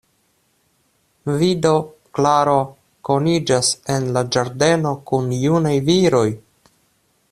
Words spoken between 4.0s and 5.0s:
la ĝardeno